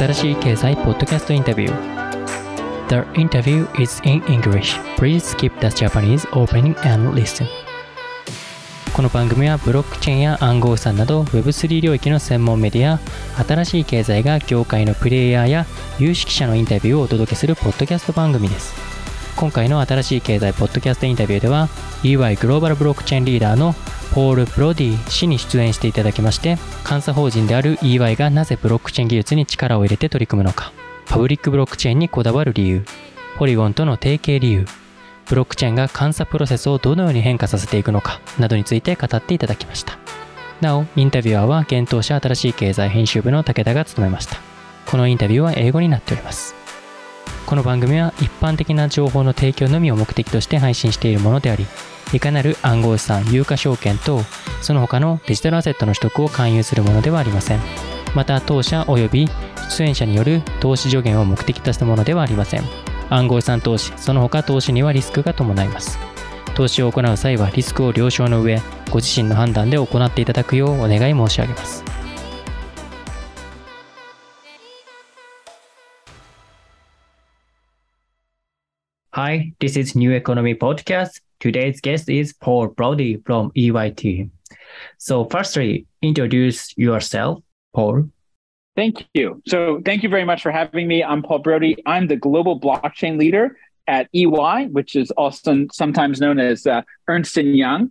[0.00, 4.80] 新しい経済ポッドキャストインタビュー The interview is in English.
[4.96, 7.46] Please skip the Japanese opening and listen.
[8.94, 12.98] この番組はブロックチェーンや暗号資産など Web3 領域の専門メディア
[13.44, 15.66] 新しい経済が業界のプレイヤーや
[15.98, 18.74] 有識者のインタビューをお届けするポッドキャスト番組です
[19.36, 21.68] 今回の新しい経済ポッドキャストインタビューでは
[22.04, 23.74] EY グローバルブロックチェーンリーダーの
[24.14, 30.72] ポール・プロディ氏に出演していただきまして監査法人である EY がなぜブロックチェーン技術に力を入れて取り組むのか。
[31.06, 32.84] パブリックブロックチェーンにこだわる理由。
[33.38, 34.66] ポリゴンとの提携理由。
[35.28, 38.20] ブロックチェーンが監査プロセスをどのように変化させていくのか。
[38.38, 39.98] などについて語っていただきました。
[40.60, 44.36] なおインタビュアーは現当社新しい経済編集部の武田が務めました。
[44.86, 46.54] このインタビューは英語になっております。
[47.46, 51.66] この番組は一般的な情報の提供のみを目的として配信しているものであり
[52.12, 54.20] いかなる暗号資産有価証券等
[54.60, 57.60] その他のデジタルアセットの取得を勧誘するものではありません。
[58.14, 59.28] また当社及び
[59.70, 62.64] 出演者による投資助言を目的としたものではありません。
[63.08, 65.98] 暗号資産投資その他投資にはリスクが伴います。
[66.54, 71.84] 投資を行う際はリスクを了承の上ご自身の判断で行っていただくようお願い申し上げます。
[79.12, 81.29] Hi, this is New Economy Podcast.
[81.40, 84.28] Today's guest is Paul Brody from EYT.
[84.98, 87.42] So, firstly, introduce yourself,
[87.74, 88.10] Paul.
[88.76, 89.42] Thank you.
[89.48, 91.02] So, thank you very much for having me.
[91.02, 91.82] I'm Paul Brody.
[91.86, 97.34] I'm the global blockchain leader at EY, which is also sometimes known as uh, Ernst
[97.38, 97.90] Young.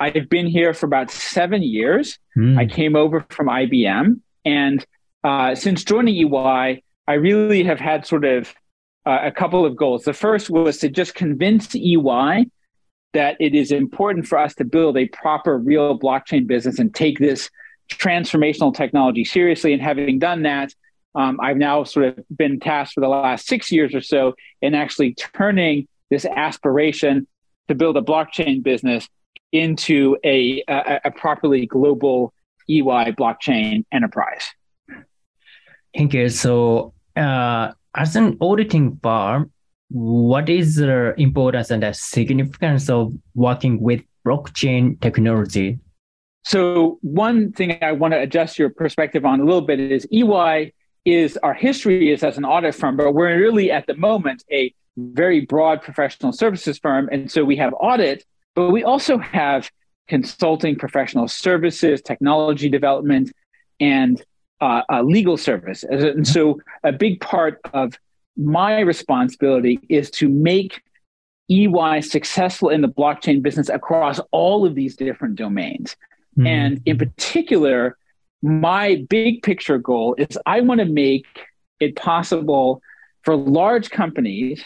[0.00, 2.18] I've been here for about seven years.
[2.36, 2.58] Mm.
[2.58, 4.86] I came over from IBM, and
[5.22, 8.54] uh, since joining EY, I really have had sort of
[9.04, 10.04] uh, a couple of goals.
[10.04, 12.46] The first was to just convince EY
[13.12, 17.18] that it is important for us to build a proper, real blockchain business and take
[17.18, 17.50] this
[17.90, 19.72] transformational technology seriously.
[19.72, 20.72] And having done that,
[21.14, 24.74] um, I've now sort of been tasked for the last six years or so in
[24.74, 27.26] actually turning this aspiration
[27.68, 29.08] to build a blockchain business
[29.52, 32.32] into a, a, a properly global
[32.68, 34.44] EY blockchain enterprise.
[35.94, 36.28] Thank you.
[36.28, 39.52] So, uh, as an auditing firm,
[39.88, 45.78] what is the importance and the significance of working with blockchain technology?
[46.44, 50.72] So, one thing I want to adjust your perspective on a little bit is EY
[51.04, 54.74] is our history is as an audit firm, but we're really at the moment a
[54.96, 57.08] very broad professional services firm.
[57.12, 58.24] And so we have audit,
[58.54, 59.70] but we also have
[60.08, 63.32] consulting, professional services, technology development,
[63.80, 64.22] and
[64.60, 65.82] uh, uh, legal service.
[65.82, 67.98] And so a big part of
[68.36, 70.82] my responsibility is to make
[71.48, 75.96] EY successful in the blockchain business across all of these different domains.
[76.36, 76.46] Mm-hmm.
[76.46, 77.96] And in particular,
[78.42, 81.26] my big picture goal is I want to make
[81.80, 82.82] it possible
[83.22, 84.64] for large companies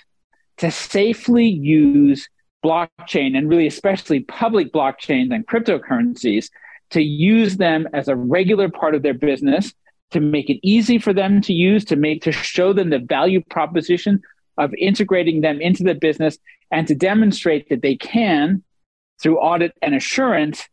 [0.58, 2.28] to safely use
[2.64, 6.50] blockchain and really especially public blockchains and cryptocurrencies
[6.90, 9.72] to use them as a regular part of their business
[10.10, 13.42] to make it easy for them to use, to make to show them the value
[13.50, 14.22] proposition
[14.58, 16.38] of integrating them into the business,
[16.70, 18.62] and to demonstrate that they can,
[19.20, 20.68] through audit and assurance,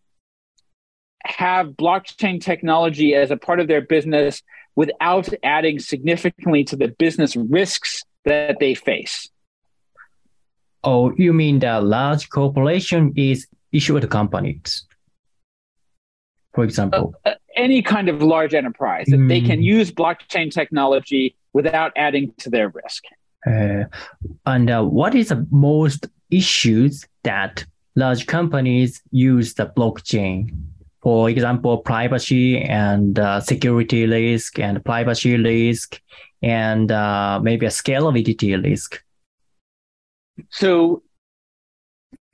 [1.25, 4.41] have blockchain technology as a part of their business
[4.75, 9.29] without adding significantly to the business risks that they face.
[10.83, 14.85] Oh, you mean the large corporation is issued companies?
[16.53, 19.27] For example, uh, uh, any kind of large enterprise that mm.
[19.27, 19.63] they can hmm.
[19.63, 23.03] use blockchain technology without adding to their risk.
[23.45, 23.85] Uh,
[24.45, 27.65] and uh, what is the most issues that
[27.95, 30.49] large companies use the blockchain?
[31.01, 36.01] For example, privacy and uh, security risk and privacy risk
[36.41, 39.03] and uh, maybe a scalability risk.
[40.49, 41.03] So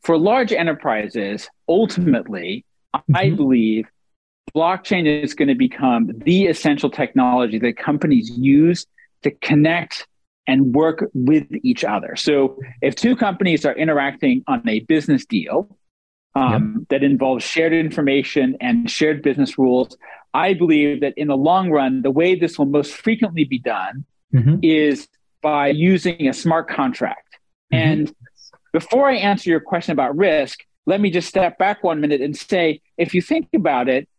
[0.02, 2.66] for large enterprises, ultimately,
[2.96, 3.16] mm-hmm.
[3.16, 3.88] I believe
[4.56, 8.86] blockchain is going to become the essential technology that companies use
[9.24, 10.08] to connect
[10.48, 12.16] and work with each other.
[12.16, 15.78] So if two companies are interacting on a business deal
[16.36, 16.88] um, yep.
[16.90, 19.98] that involves shared information and shared business rules,
[20.34, 24.06] I believe that in the long run, the way this will most frequently be done
[24.34, 24.58] mm-hmm.
[24.62, 25.08] is
[25.42, 27.38] by using a smart contract.
[27.72, 27.90] Mm-hmm.
[27.90, 28.16] And
[28.74, 32.36] before I answer your question about risk, let me just step back one minute and
[32.36, 34.10] say if you think about it,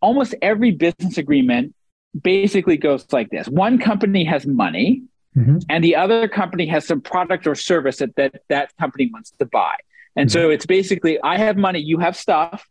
[0.00, 1.74] almost every business agreement
[2.22, 5.02] basically goes like this one company has money
[5.36, 5.58] mm-hmm.
[5.68, 9.46] and the other company has some product or service that that, that company wants to
[9.46, 9.74] buy
[10.16, 10.40] and mm-hmm.
[10.40, 12.66] so it's basically i have money you have stuff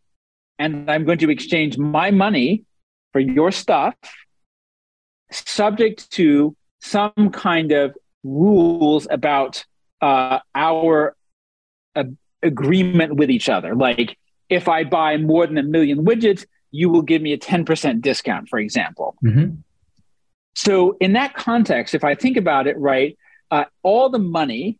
[0.58, 2.64] and i'm going to exchange my money
[3.12, 3.94] for your stuff
[5.30, 9.64] subject to some kind of rules about
[10.00, 11.14] uh, our
[11.94, 12.04] uh,
[12.42, 13.74] agreement with each other.
[13.74, 14.18] Like
[14.48, 18.48] if I buy more than a million widgets, you will give me a 10% discount,
[18.48, 19.16] for example.
[19.24, 19.56] Mm-hmm.
[20.54, 23.16] So, in that context, if I think about it right,
[23.50, 24.78] uh, all the money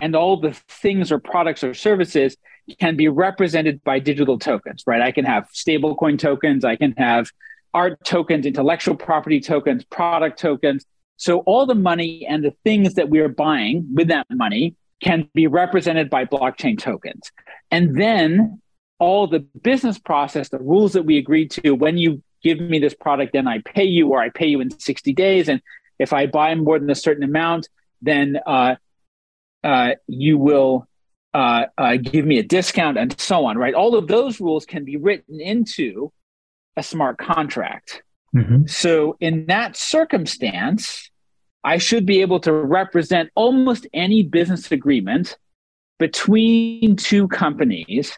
[0.00, 2.36] and all the things or products or services
[2.80, 5.00] can be represented by digital tokens, right?
[5.00, 7.30] I can have stablecoin tokens, I can have
[7.72, 10.84] art tokens, intellectual property tokens, product tokens.
[11.16, 15.28] So all the money and the things that we are buying with that money can
[15.34, 17.30] be represented by blockchain tokens.
[17.70, 18.60] And then
[19.04, 22.94] all the business process, the rules that we agreed to when you give me this
[22.94, 25.50] product, then I pay you, or I pay you in 60 days.
[25.50, 25.60] And
[25.98, 27.68] if I buy more than a certain amount,
[28.00, 28.76] then uh,
[29.62, 30.88] uh, you will
[31.34, 33.74] uh, uh give me a discount and so on, right?
[33.74, 36.10] All of those rules can be written into
[36.76, 38.02] a smart contract.
[38.34, 38.66] Mm-hmm.
[38.66, 41.10] So, in that circumstance,
[41.62, 45.36] I should be able to represent almost any business agreement
[45.98, 48.16] between two companies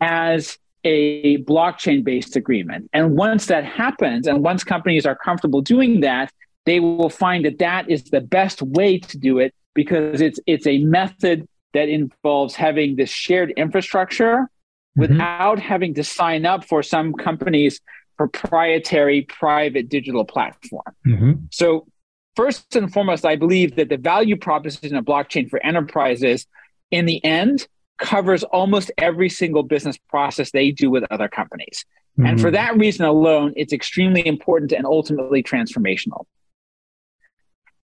[0.00, 2.88] as a blockchain based agreement.
[2.92, 6.32] And once that happens, and once companies are comfortable doing that,
[6.64, 10.66] they will find that that is the best way to do it because it's it's
[10.66, 15.00] a method that involves having this shared infrastructure mm-hmm.
[15.00, 17.80] without having to sign up for some company's
[18.16, 20.94] proprietary private digital platform.
[21.06, 21.32] Mm-hmm.
[21.50, 21.86] So
[22.34, 26.46] first and foremost, I believe that the value proposition of blockchain for enterprises
[26.90, 27.66] in the end
[27.98, 31.84] covers almost every single business process they do with other companies.
[32.18, 32.26] Mm-hmm.
[32.26, 32.54] And for mm-hmm.
[32.54, 36.24] that reason alone, it's extremely important and ultimately transformational.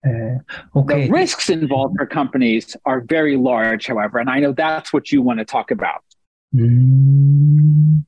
[0.05, 0.39] Uh,
[0.75, 1.05] okay.
[1.05, 5.21] The risks involved for companies are very large, however, and I know that's what you
[5.21, 6.03] want to talk about.
[6.55, 8.05] Mm,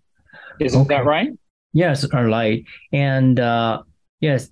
[0.59, 0.95] Isn't okay.
[0.95, 1.31] that right?
[1.73, 2.63] Yes, right.
[2.93, 3.83] And uh,
[4.21, 4.49] yes,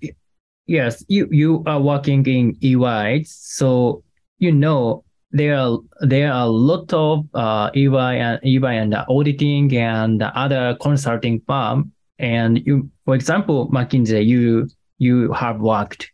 [0.66, 4.02] yes, you you are working in EY, so
[4.38, 9.76] you know there are there are a lot of uh, EY and EY and auditing
[9.76, 11.92] and other consulting firm.
[12.18, 14.68] And you, for example, McKinsey, you
[14.98, 16.10] you have worked,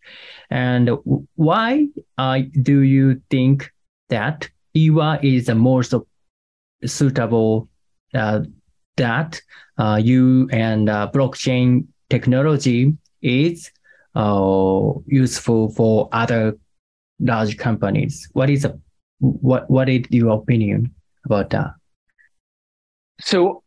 [0.51, 0.91] and
[1.35, 1.87] why
[2.19, 3.71] uh, do you think
[4.11, 5.95] that EY is the most
[6.85, 7.69] suitable
[8.15, 8.41] uh,
[8.97, 9.41] that
[9.79, 13.73] uh, you and uh, blockchain technology is
[14.15, 16.57] uh, useful for other
[17.19, 18.29] large companies?
[18.33, 18.79] What is a
[19.19, 21.73] what what is your opinion about that?
[23.21, 23.63] So,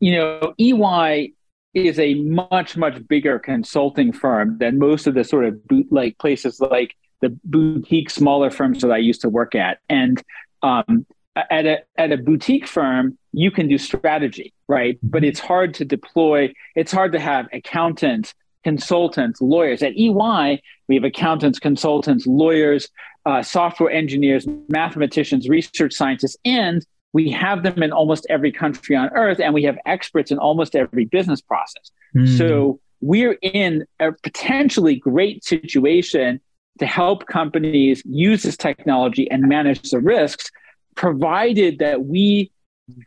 [0.00, 1.32] you know, EY
[1.74, 6.18] is a much much bigger consulting firm than most of the sort of boot like
[6.18, 10.22] places like the boutique smaller firms that I used to work at, and
[10.62, 14.98] um, at a at a boutique firm you can do strategy right?
[15.02, 18.34] But it's hard to deploy it's hard to have accountants
[18.64, 19.82] consultants lawyers.
[19.82, 22.88] At ey we have accountants consultants lawyers
[23.24, 29.10] uh, software engineers, mathematicians, research scientists, and we have them in almost every country on
[29.14, 31.90] earth, and we have experts in almost every business process.
[32.16, 32.38] Mm.
[32.38, 36.40] So we're in a potentially great situation
[36.78, 40.50] to help companies use this technology and manage the risks,
[40.94, 42.50] provided that we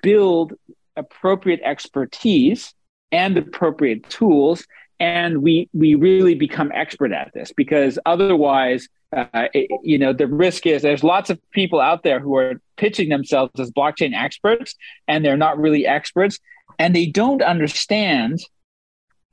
[0.03, 0.53] build
[0.95, 2.73] appropriate expertise
[3.11, 4.65] and appropriate tools
[4.99, 10.27] and we we really become expert at this because otherwise uh, it, you know the
[10.27, 14.75] risk is there's lots of people out there who are pitching themselves as blockchain experts
[15.07, 16.39] and they're not really experts
[16.79, 18.41] and they don't understand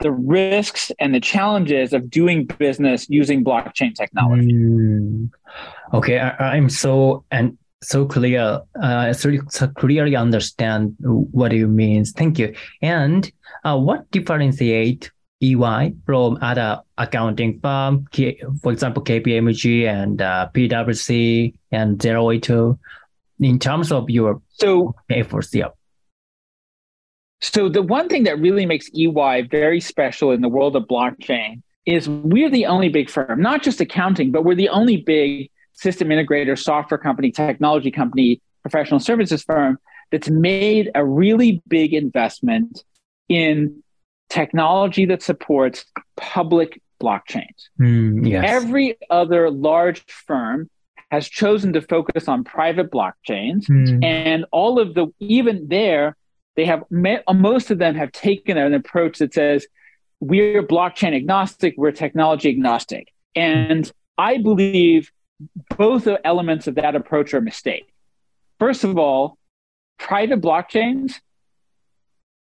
[0.01, 4.53] the risks and the challenges of doing business using blockchain technology.
[4.53, 5.31] Mm.
[5.93, 12.13] okay I, am so and so clear uh so, so clearly understand what you means
[12.13, 12.55] thank you.
[12.81, 13.31] And
[13.65, 15.11] uh, what differentiate
[15.43, 18.07] EY from other accounting firm,
[18.63, 22.79] for example, KPMG and uh, PwC and Deloitte,
[23.41, 25.55] in terms of your so efforts?
[25.55, 25.69] Yeah.
[27.41, 31.63] So the one thing that really makes EY very special in the world of blockchain
[31.87, 36.09] is we're the only big firm, not just accounting, but we're the only big system
[36.09, 39.79] integrator, software company, technology company, professional services firm
[40.13, 42.85] that's made a really big investment
[43.29, 43.83] in
[44.33, 45.85] technology that supports
[46.17, 47.69] public blockchains.
[47.79, 48.45] Mm, yes.
[48.47, 50.71] Every other large firm
[51.11, 54.03] has chosen to focus on private blockchains, mm.
[54.03, 56.17] and all of the even there,
[56.57, 59.67] they have most of them have taken an approach that says
[60.21, 65.13] we're blockchain agnostic, we're technology agnostic, and I believe
[65.77, 67.93] both elements of that approach are a mistake.
[68.59, 69.37] First of all,
[69.99, 71.15] private blockchains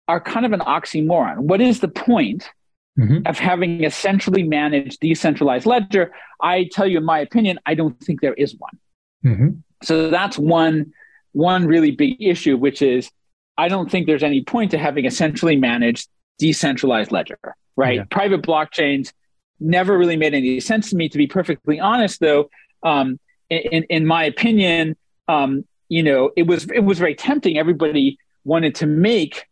[0.07, 1.39] are kind of an oxymoron.
[1.39, 2.49] What is the point
[2.97, 3.25] mm-hmm.
[3.25, 7.99] of having a centrally managed decentralized ledger, I tell you, in my opinion, I don't
[7.99, 8.77] think there is one.
[9.25, 9.49] Mm-hmm.
[9.83, 10.93] So that's one
[11.31, 13.11] one really big issue, which is
[13.57, 16.07] I don't think there's any point to having a centrally managed
[16.39, 17.37] decentralized ledger,
[17.75, 17.97] right?
[17.97, 18.03] Yeah.
[18.09, 19.11] Private blockchains
[19.59, 21.09] never really made any sense to me.
[21.09, 22.49] To be perfectly honest, though,
[22.83, 23.19] um,
[23.49, 24.95] in in my opinion,
[25.27, 27.57] um, you know, it was it was very tempting.
[27.57, 29.45] Everybody wanted to make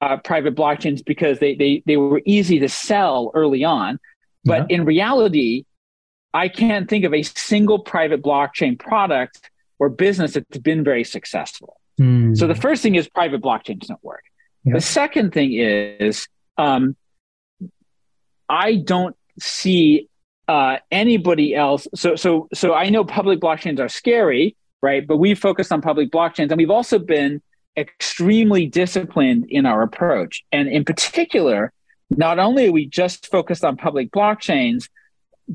[0.00, 3.98] uh, private blockchains because they they they were easy to sell early on,
[4.44, 4.76] but yeah.
[4.76, 5.64] in reality,
[6.32, 11.80] I can't think of a single private blockchain product or business that's been very successful.
[12.00, 12.36] Mm.
[12.36, 14.24] So the first thing is private blockchains don't work.
[14.66, 16.26] The second thing is
[16.56, 16.96] um,
[18.48, 20.08] I don't see
[20.48, 21.86] uh, anybody else.
[21.94, 25.06] So so so I know public blockchains are scary, right?
[25.06, 27.42] But we focused on public blockchains, and we've also been
[27.76, 30.44] extremely disciplined in our approach.
[30.52, 31.72] And in particular,
[32.10, 34.88] not only are we just focused on public blockchains,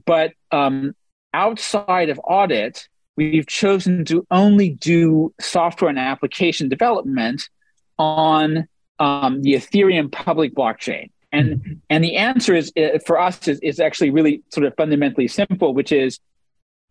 [0.06, 0.96] but um,
[1.34, 7.50] outside of audit, we've chosen to only do software and application development
[7.98, 8.68] on
[9.00, 11.10] um, the Ethereum public blockchain.
[11.32, 11.74] And mm-hmm.
[11.90, 15.74] and the answer is uh, for us is, is actually really sort of fundamentally simple,
[15.74, 16.20] which is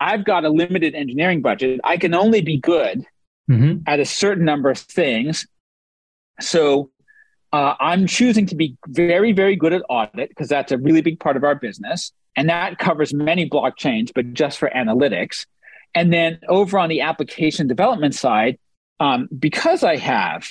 [0.01, 1.81] I've got a limited engineering budget.
[1.83, 3.05] I can only be good
[3.49, 3.83] mm-hmm.
[3.87, 5.47] at a certain number of things.
[6.41, 6.91] So
[7.53, 11.19] uh, I'm choosing to be very, very good at audit because that's a really big
[11.19, 12.13] part of our business.
[12.37, 15.47] And that covers many blockchains, but just for analytics.
[15.95, 18.59] And then over on the application development side,
[19.01, 20.47] um, because I have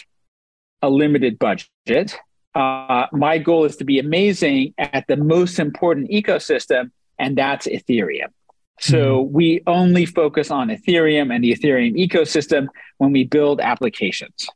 [0.81, 2.17] a limited budget,
[2.55, 8.29] uh, my goal is to be amazing at the most important ecosystem, and that's Ethereum.
[8.79, 9.33] So mm-hmm.
[9.33, 12.67] we only focus on Ethereum and the Ethereum ecosystem
[12.97, 14.47] when we build applications.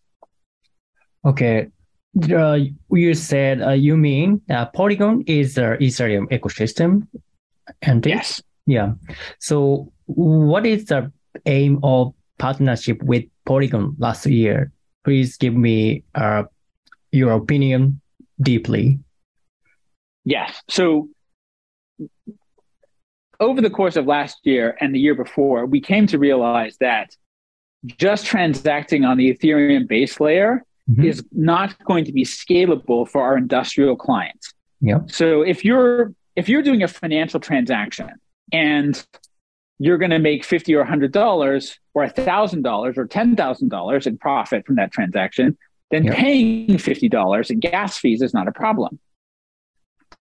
[1.26, 1.68] Okay.
[2.30, 2.60] Uh,
[2.92, 7.08] you said uh, you mean uh, Polygon is the Ethereum ecosystem,
[7.82, 8.94] and yes, yeah.
[9.40, 11.10] So, what is the
[11.46, 14.74] aim of partnership with Polygon last year?
[15.06, 16.44] Please give me uh,
[17.14, 18.02] your opinion
[18.42, 19.00] deeply.
[20.26, 20.62] Yes.
[20.70, 21.10] So
[23.42, 27.16] over the course of last year and the year before, we came to realize that
[27.86, 31.04] just transacting on the Ethereum base layer mm-hmm.
[31.04, 34.54] is not going to be scalable for our industrial clients.
[34.80, 35.00] Yeah.
[35.08, 38.10] So if you're if you're doing a financial transaction
[38.54, 39.06] and
[39.80, 44.06] you're going to make fifty or hundred dollars or thousand dollars or ten thousand dollars
[44.06, 45.58] in profit from that transaction,
[45.90, 46.16] then yep.
[46.16, 49.00] paying fifty dollars in gas fees is not a problem.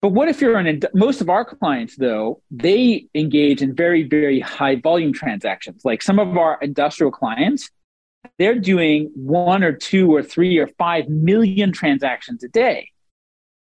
[0.02, 4.40] But what if you're an most of our clients though they engage in very very
[4.40, 5.84] high volume transactions.
[5.84, 7.70] Like some of our industrial clients,
[8.38, 12.92] they're doing one or two or three or five million transactions a day.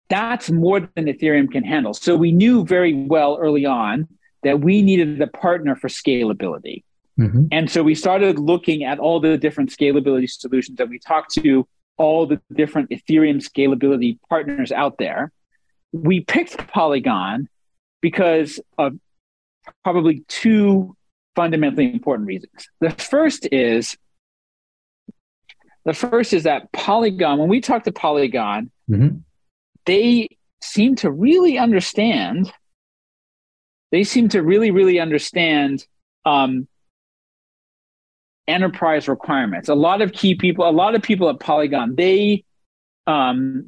[0.10, 1.94] That's more than Ethereum can handle.
[1.94, 4.08] So we knew very well early on
[4.44, 6.84] that we needed a partner for scalability.
[7.20, 7.46] Mm-hmm.
[7.52, 11.68] And so we started looking at all the different scalability solutions that we talked to
[11.98, 15.32] all the different Ethereum scalability partners out there
[15.92, 17.48] we picked Polygon
[18.02, 18.94] because of
[19.84, 20.96] probably two
[21.36, 22.70] fundamentally important reasons.
[22.80, 23.98] The first is
[25.86, 29.18] the first is that Polygon, when we talk to Polygon, mm-hmm.
[29.86, 30.30] they
[30.62, 32.52] seem to really understand.
[33.92, 35.86] They seem to really, really understand
[36.24, 36.68] um,
[38.48, 39.70] enterprise requirements.
[39.70, 42.44] A lot of key people, a lot of people at Polygon, they
[43.08, 43.68] um,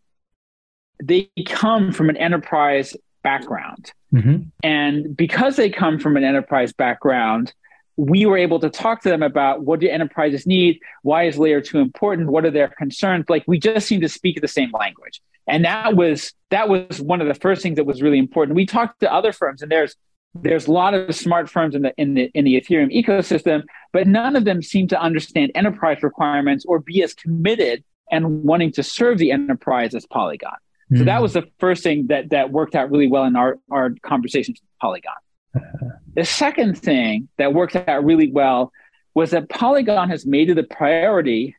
[1.02, 3.92] they come from an enterprise background.
[4.14, 4.44] Mm-hmm.
[4.64, 7.54] And because they come from an enterprise background,
[7.96, 10.80] we were able to talk to them about what do enterprises need?
[11.04, 12.30] Why is layer two important?
[12.30, 13.26] What are their concerns?
[13.30, 15.22] Like we just seem to speak the same language.
[15.48, 18.56] And that was that was one of the first things that was really important.
[18.56, 19.96] We talked to other firms and there's
[20.36, 24.08] there's a lot of smart firms in the in the in the Ethereum ecosystem, but
[24.08, 28.84] none of them seem to understand enterprise requirements or be as committed and wanting to
[28.84, 30.56] serve the enterprise as Polygon.
[30.96, 31.06] So mm.
[31.06, 34.60] that was the first thing that that worked out really well in our our conversations
[34.62, 35.14] with Polygon.
[35.56, 35.90] Uh-huh.
[36.16, 38.72] The second thing that worked out really well
[39.16, 41.56] was that Polygon has made it a priority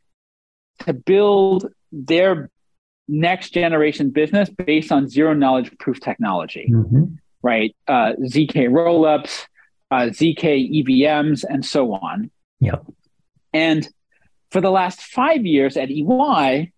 [0.80, 2.50] to build their
[3.08, 7.04] next generation business based on zero knowledge proof technology, mm-hmm.
[7.42, 7.74] right?
[7.86, 9.46] Uh, ZK rollups,
[9.90, 12.30] uh, ZK EVMs, and so on.
[12.60, 12.86] Yep.
[13.52, 13.88] And
[14.50, 16.72] for the last five years at EY,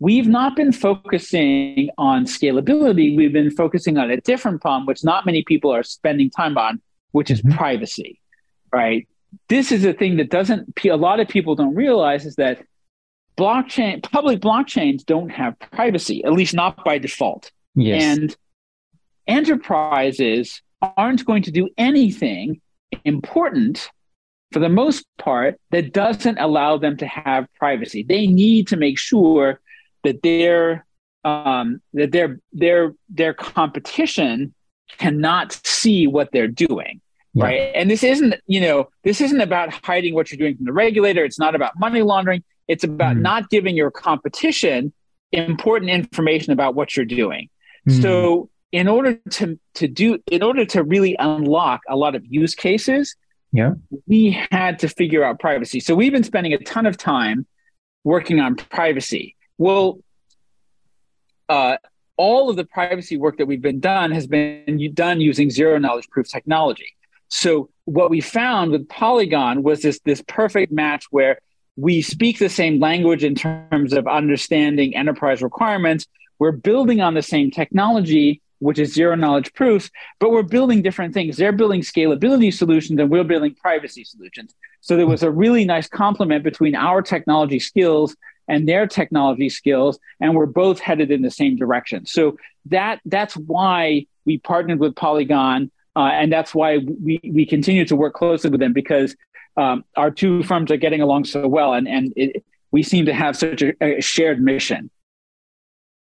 [0.00, 3.16] we've not been focusing on scalability.
[3.16, 6.80] We've been focusing on a different problem, which not many people are spending time on,
[7.12, 7.56] which is mm-hmm.
[7.56, 8.20] privacy,
[8.72, 9.08] right?
[9.48, 12.64] This is a thing that doesn't, a lot of people don't realize is that
[13.36, 17.50] blockchain, public blockchains don't have privacy, at least not by default.
[17.74, 18.02] Yes.
[18.02, 18.36] And
[19.26, 22.60] enterprises aren't going to do anything
[23.04, 23.90] important
[24.52, 28.02] for the most part that doesn't allow them to have privacy.
[28.02, 29.60] They need to make sure
[30.04, 30.86] that their
[31.24, 34.54] um, that their their their competition
[34.98, 37.00] cannot see what they're doing
[37.34, 37.44] yeah.
[37.44, 37.72] right?
[37.74, 41.24] And this isn't you know this isn't about hiding what you're doing from the regulator.
[41.24, 42.42] It's not about money laundering.
[42.66, 43.20] It's about mm.
[43.20, 44.92] not giving your competition
[45.32, 47.48] important information about what you're doing.
[47.88, 48.02] Mm.
[48.02, 52.54] so in order to to do in order to really unlock a lot of use
[52.54, 53.14] cases
[53.52, 53.72] yeah.
[54.06, 55.80] we had to figure out privacy.
[55.80, 57.46] So we've been spending a ton of time
[58.04, 59.98] working on privacy well
[61.48, 61.76] uh,
[62.16, 66.08] all of the privacy work that we've been done has been done using zero knowledge
[66.10, 66.94] proof technology.
[67.28, 71.38] So what we found with Polygon was this this perfect match where
[71.76, 76.06] we speak the same language in terms of understanding enterprise requirements.
[76.38, 81.14] We're building on the same technology, which is zero knowledge proofs, but we're building different
[81.14, 81.36] things.
[81.36, 84.54] They're building scalability solutions and we're building privacy solutions.
[84.80, 88.16] So there was a really nice complement between our technology skills
[88.48, 92.36] and their technology skills and we're both headed in the same direction so
[92.66, 97.96] that that's why we partnered with polygon uh, and that's why we, we continue to
[97.96, 99.16] work closely with them because
[99.56, 103.14] um, our two firms are getting along so well and, and it, we seem to
[103.14, 104.90] have such a, a shared mission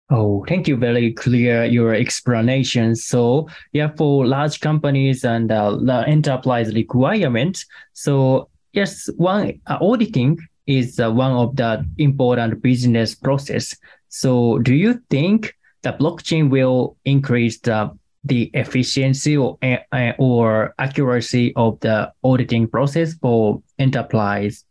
[0.09, 0.75] Oh, thank you.
[0.75, 2.95] Very clear your explanation.
[2.95, 7.65] So, yeah, for large companies and uh, enterprise requirements.
[7.93, 13.75] So, yes, one uh, auditing is uh, one of the important business process.
[14.09, 17.91] So do you think the blockchain will increase the
[18.25, 24.63] the efficiency or, uh, or accuracy of the auditing process for enterprise?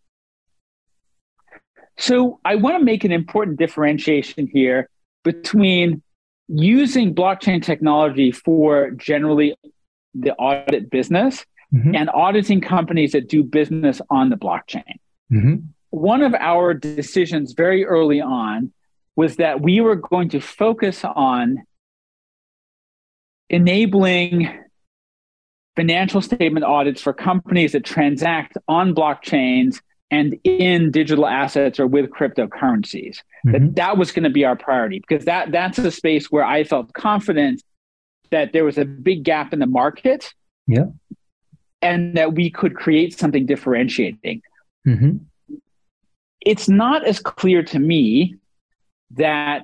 [1.99, 4.88] So I want to make an important differentiation here
[5.22, 6.02] between
[6.48, 9.55] using blockchain technology for generally
[10.14, 11.94] the audit business mm-hmm.
[11.94, 14.96] and auditing companies that do business on the blockchain.
[15.31, 15.57] Mm-hmm
[15.92, 18.72] one of our decisions very early on
[19.14, 21.59] was that we were going to focus on
[23.50, 24.48] enabling
[25.76, 32.09] financial statement audits for companies that transact on blockchains and in digital assets or with
[32.11, 33.18] cryptocurrencies.
[33.46, 33.52] Mm-hmm.
[33.52, 36.64] That that was going to be our priority because that that's a space where I
[36.64, 37.62] felt confident
[38.31, 40.33] that there was a big gap in the market.
[40.66, 40.87] Yeah.
[41.83, 44.40] And that we could create something differentiating.
[44.87, 45.16] Mm-hmm
[46.44, 48.37] it's not as clear to me
[49.12, 49.62] that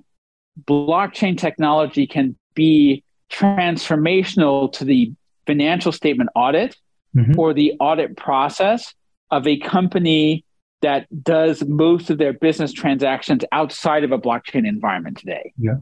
[0.65, 5.13] blockchain technology can be transformational to the
[5.47, 6.77] financial statement audit
[7.17, 7.39] mm-hmm.
[7.39, 8.95] or the audit process
[9.31, 10.45] of a company
[10.81, 15.53] that does most of their business transactions outside of a blockchain environment today.
[15.59, 15.75] Yeah.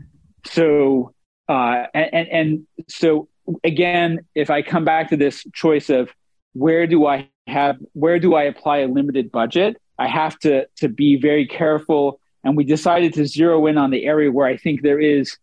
[0.44, 1.12] So,
[1.48, 3.28] uh, and, and so
[3.62, 6.10] again, if I come back to this choice of
[6.54, 9.76] where do I have, where do I apply a limited budget?
[9.98, 12.20] I have to to be very careful.
[12.44, 15.36] And we decided to zero in on the area where I think there is.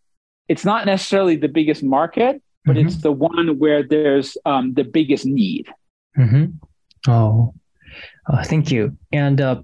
[0.47, 2.87] It's not necessarily the biggest market, but mm-hmm.
[2.87, 5.67] it's the one where there's um, the biggest need.
[6.17, 6.45] Mm-hmm.
[7.11, 7.53] Oh,
[8.27, 8.97] uh, thank you.
[9.11, 9.61] And uh,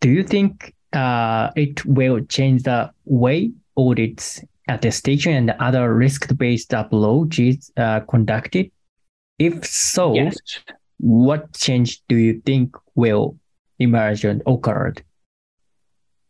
[0.00, 7.38] do you think uh, it will change the way audits attestation and other risk-based approach
[7.38, 8.70] is uh, conducted?
[9.38, 10.36] If so, yes.
[10.98, 13.38] what change do you think will
[13.78, 15.02] emerged occurred?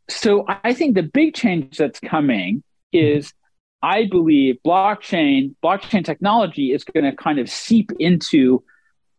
[0.09, 3.33] So I think the big change that's coming is
[3.83, 8.65] I believe blockchain blockchain technology is going to kind of seep into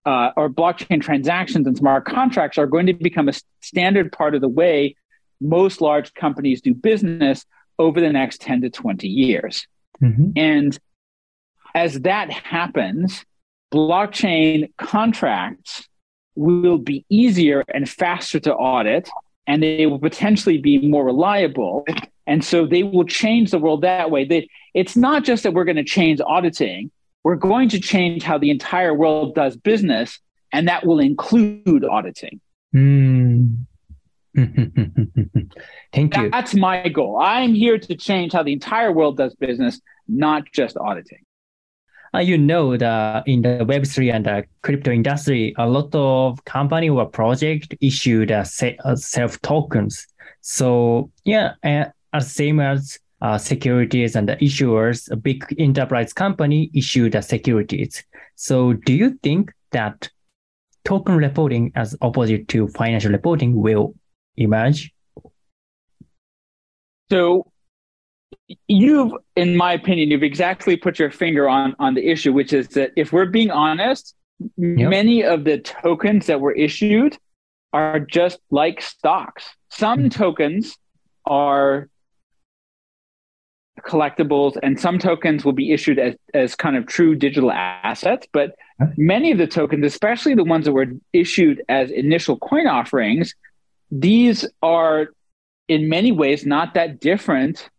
[0.06, 4.42] uh, or blockchain transactions and smart contracts are going to become a standard part of
[4.42, 4.96] the way
[5.40, 7.46] most large companies do business
[7.78, 9.68] over the next 10 to 20 years.
[10.02, 10.32] Mm-hmm.
[10.36, 10.78] And
[11.76, 13.24] as that happens,
[13.72, 15.88] blockchain contracts
[16.36, 19.10] will be easier and faster to audit,
[19.48, 21.86] and they will potentially be more reliable.
[22.28, 24.26] And so they will change the world that way.
[24.26, 26.92] That it's not just that we're going to change auditing,
[27.24, 30.20] we're going to change how the entire world does business,
[30.54, 32.40] and that will include auditing.
[32.76, 33.66] Mm.
[35.94, 36.30] Thank you.
[36.30, 37.20] That's my goal.
[37.20, 41.26] I'm here to change how the entire world does business, not just auditing
[42.14, 46.44] uh, you know that in the Web three and the crypto industry, a lot of
[46.46, 50.08] company or project issued uh, self tokens.
[50.42, 57.12] So yeah, uh, same as uh, securities and the issuers, a big enterprise company issued
[57.14, 58.04] the securities.
[58.36, 60.10] So do you think that
[60.86, 63.94] token reporting as opposite to financial reporting will
[64.38, 64.92] emerge?
[67.12, 67.52] So
[68.68, 72.68] you've, in my opinion, you've exactly put your finger on on the issue, which is
[72.70, 74.16] that if we're being honest,
[74.58, 74.90] yep.
[74.90, 77.18] many of the tokens that were issued
[77.74, 79.46] are just like stocks.
[79.70, 80.10] Some mm-hmm.
[80.10, 80.78] tokens
[81.26, 81.90] are
[83.82, 88.56] collectibles and some tokens will be issued as, as kind of true digital assets but
[88.98, 93.34] many of the tokens especially the ones that were issued as initial coin offerings
[93.90, 95.08] these are
[95.70, 97.70] in many ways not that different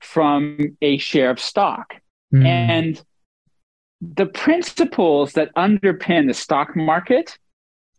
[0.00, 1.94] from a share of stock.
[2.32, 2.46] Mm.
[2.46, 3.02] And
[4.00, 7.36] the principles that underpin the stock market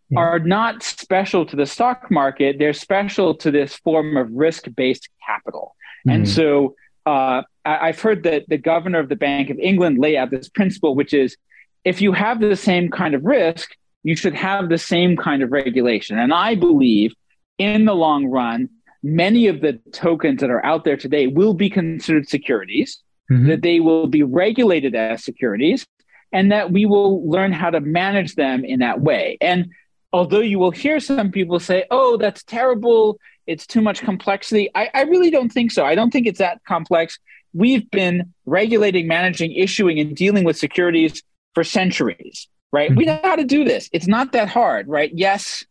[0.09, 0.19] yeah.
[0.19, 5.09] are not special to the stock market, they're special to this form of risk based
[5.25, 5.75] capital.
[6.07, 6.15] Mm.
[6.15, 10.15] And so uh, I, have heard that the governor of the Bank of England lay
[10.15, 11.35] out this principle, which is
[11.83, 13.71] if you have the same kind of risk,
[14.03, 16.17] you should have the same kind of regulation.
[16.17, 17.13] And I believe
[17.57, 18.69] in the long run,
[19.03, 22.99] many of the tokens that are out there today will be considered securities,
[23.31, 23.47] mm-hmm.
[23.47, 25.85] that they will be regulated as securities,
[26.31, 29.37] and that we will learn how to manage them in that way.
[29.41, 29.69] And
[30.13, 34.89] although you will hear some people say, oh, that's terrible, it's too much complexity, I,
[34.93, 35.85] I really don't think so.
[35.85, 37.17] I don't think it's that complex.
[37.53, 41.23] We've been regulating, managing, issuing, and dealing with securities
[41.55, 42.89] for centuries, right?
[42.91, 42.97] Mm-hmm.
[42.97, 43.89] We know how to do this.
[43.91, 45.11] It's not that hard, right?
[45.13, 45.65] Yes,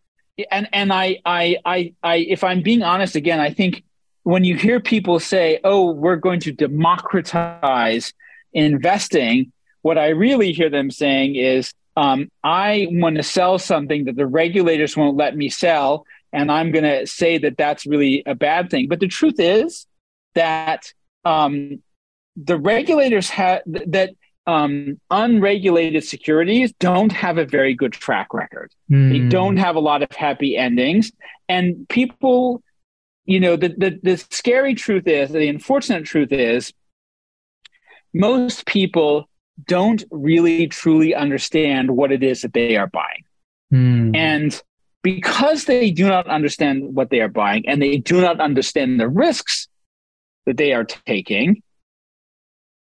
[0.51, 3.83] and and I, I I I if I'm being honest again, I think
[4.23, 8.13] when you hear people say, "Oh, we're going to democratize
[8.53, 14.17] investing," what I really hear them saying is, um, "I want to sell something that
[14.17, 18.35] the regulators won't let me sell, and I'm going to say that that's really a
[18.35, 19.87] bad thing." But the truth is
[20.35, 20.93] that
[21.25, 21.83] um,
[22.37, 24.15] the regulators have that
[24.49, 28.73] um, unregulated securities don't have a very good track record.
[28.91, 29.13] Mm.
[29.13, 29.29] They hmm.
[29.29, 31.13] don't have a lot of happy endings.
[31.51, 32.63] And people,
[33.27, 36.73] you know, the, the, the scary truth is, the unfortunate truth is,
[38.15, 39.29] most people
[39.67, 43.25] don't really truly understand what it is that they are buying.
[43.71, 44.17] Mm.
[44.17, 44.63] And
[45.03, 49.11] because they do not understand what they are buying and they do not understand the
[49.11, 49.69] risks
[50.47, 51.63] that they are taking,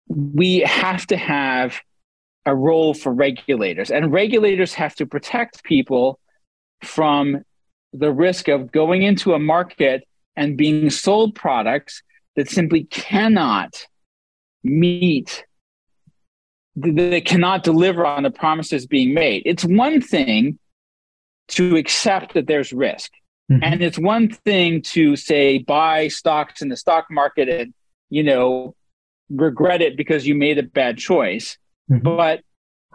[0.08, 1.80] we have to have
[2.46, 6.20] a role for regulators, and regulators have to protect people
[6.84, 7.44] from
[7.94, 10.04] the risk of going into a market
[10.36, 12.04] and being sold products
[12.36, 13.86] that simply cannot
[14.64, 15.46] meet
[16.76, 19.44] that cannot deliver on the promises being made.
[19.46, 20.60] It's one thing
[21.50, 23.12] to accept that there's risk.
[23.50, 23.64] Mm-hmm.
[23.64, 27.74] And it's one thing to say buy stocks in the stock market and
[28.10, 28.76] you know
[29.30, 31.58] regret it because you made a bad choice.
[31.90, 32.04] Mm-hmm.
[32.04, 32.42] But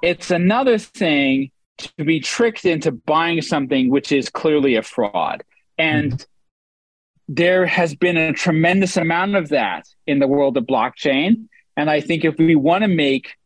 [0.03, 5.43] it's another thing to be tricked into buying something which is clearly a fraud.
[5.79, 7.35] And mm-hmm.
[7.35, 11.47] there has been a tremendous amount of that in the world of blockchain.
[11.77, 13.37] And I think if we want to make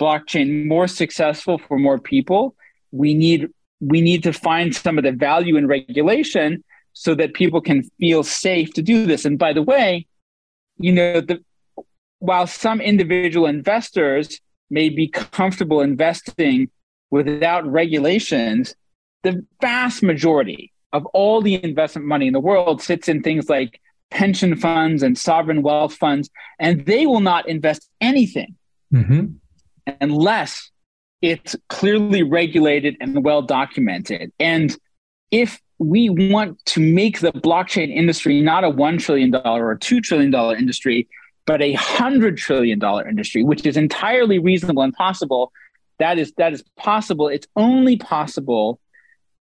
[0.00, 2.54] blockchain more successful for more people,
[2.90, 3.48] we need
[3.80, 8.24] we need to find some of the value in regulation so that people can feel
[8.24, 9.24] safe to do this.
[9.24, 10.06] And by the way,
[10.78, 11.40] you know, the
[12.18, 16.70] while some individual investors may be comfortable investing
[17.10, 18.74] without regulations,
[19.22, 23.80] the vast majority of all the investment money in the world sits in things like
[24.10, 28.54] pension funds and sovereign wealth funds, and they will not invest anything
[28.92, 29.26] mm-hmm.
[30.00, 30.70] unless
[31.20, 34.32] it's clearly regulated and well documented.
[34.38, 34.76] And
[35.30, 40.34] if we want to make the blockchain industry not a $1 trillion or $2 trillion
[40.56, 41.08] industry,
[41.48, 45.50] but a hundred trillion dollar industry, which is entirely reasonable and possible,
[45.98, 47.26] that is that is possible.
[47.28, 48.78] It's only possible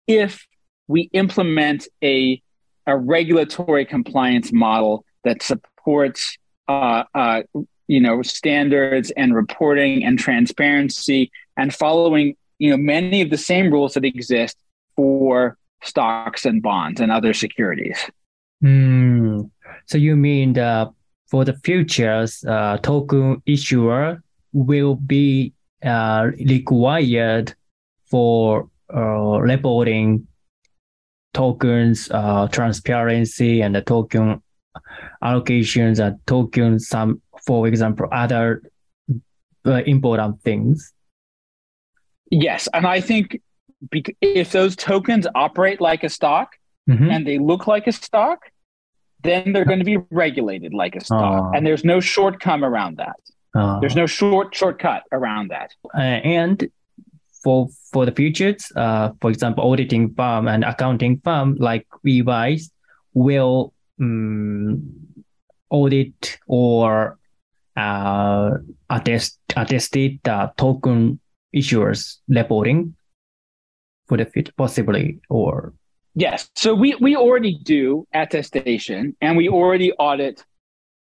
[0.07, 0.47] if
[0.87, 2.41] we implement a
[2.87, 6.37] a regulatory compliance model that supports
[6.69, 7.43] uh, uh,
[7.87, 13.69] you know standards and reporting and transparency and following you know many of the same
[13.69, 14.57] rules that exist
[14.95, 17.99] for stocks and bonds and other securities.
[18.63, 19.51] Mm.
[19.87, 20.93] So you mean the
[21.27, 27.53] for the futures, uh, token issuer will be uh, required
[28.05, 30.27] for uh, reporting
[31.33, 34.41] tokens uh, transparency and the token
[35.23, 38.63] allocations and token some for example other
[39.65, 40.93] uh, important things
[42.31, 43.39] yes and i think
[44.21, 46.55] if those tokens operate like a stock
[46.89, 47.09] mm-hmm.
[47.09, 48.39] and they look like a stock
[49.23, 53.15] then they're going to be regulated like a stock, and there's no shortcome around that.
[53.81, 55.71] There's no short shortcut around that.
[55.95, 56.69] Uh, and
[57.43, 62.59] for for the futures, uh, for example, auditing firm and accounting firm like EY
[63.13, 64.83] will um,
[65.69, 67.17] audit or
[67.75, 68.51] uh,
[68.89, 71.19] attest, attested uh, token
[71.55, 72.95] issuers reporting
[74.07, 75.73] for the future, possibly, or
[76.17, 76.49] Yes.
[76.55, 80.43] So we, we already do attestation and we already audit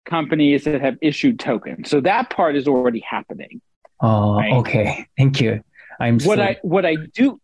[0.05, 1.89] companies that have issued tokens.
[1.89, 3.61] So that part is already happening.
[3.99, 4.53] Oh, right?
[4.53, 5.05] okay.
[5.17, 5.63] Thank you.
[5.99, 6.43] I'm what so...
[6.43, 7.41] I what I do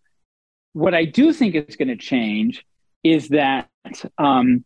[0.71, 2.65] what I do think is going to change
[3.03, 3.67] is that
[4.17, 4.63] um,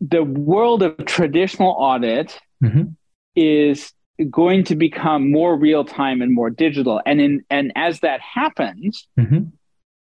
[0.00, 2.92] the world of traditional audit mm-hmm.
[3.34, 3.92] is
[4.30, 7.00] going to become more real time and more digital.
[7.04, 9.48] And in and as that happens, mm-hmm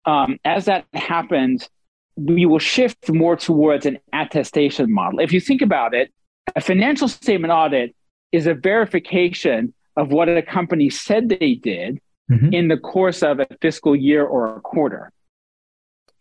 [0.07, 1.69] um, as that happens,
[2.15, 5.19] we will shift more towards an attestation model.
[5.19, 6.11] If you think about it,
[6.55, 7.95] a financial statement audit
[8.31, 11.99] is a verification of what a company said they did
[12.31, 12.53] mm-hmm.
[12.53, 15.11] in the course of a fiscal year or a quarter.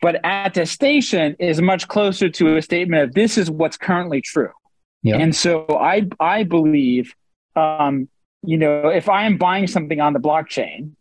[0.03, 4.53] But attestation is much closer to a statement of this is what's currently true.
[5.03, 5.17] Yeah.
[5.17, 7.15] And so I I believe
[7.55, 8.09] um,
[8.43, 10.93] you know, if I am buying something on the blockchain,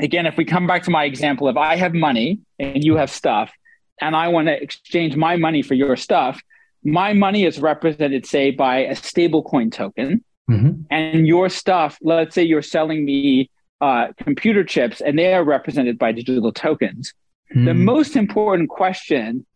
[0.00, 3.10] again, if we come back to my example, if I have money and you have
[3.10, 3.52] stuff,
[4.00, 6.40] and I want to exchange my money for your stuff,
[6.84, 10.24] my money is represented, say, by a stablecoin token.
[10.50, 10.82] Mm-hmm.
[10.90, 15.98] And your stuff, let's say you're selling me uh, computer chips and they are represented
[15.98, 17.12] by digital tokens.
[17.54, 17.64] Mm-hmm.
[17.66, 19.46] The most important question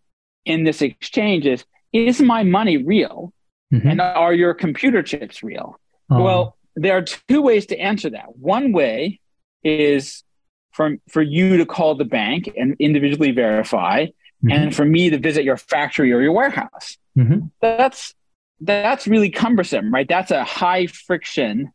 [0.44, 3.32] in this exchange is Is my money real?
[3.72, 3.88] Mm-hmm.
[3.88, 5.78] And are your computer chips real?
[6.10, 6.22] Oh.
[6.22, 8.36] Well, there are two ways to answer that.
[8.36, 9.20] One way
[9.62, 10.24] is
[10.72, 14.50] for, for you to call the bank and individually verify, mm-hmm.
[14.50, 16.96] and for me to visit your factory or your warehouse.
[17.16, 17.46] Mm-hmm.
[17.60, 18.14] That's
[18.64, 20.08] that's really cumbersome, right?
[20.08, 21.72] That's a high friction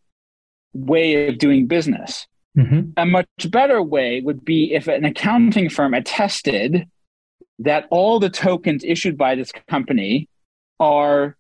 [0.74, 2.28] way of doing business.
[2.58, 2.92] Mm-hmm.
[2.96, 6.88] A much better way would be if an accounting firm attested
[7.60, 10.30] that all the tokens issued by this company
[10.80, 11.36] are